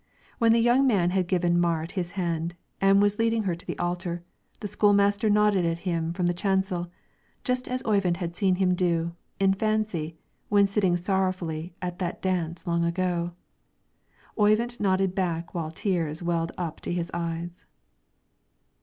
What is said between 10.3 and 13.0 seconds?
when sitting sorrowfully at that dance long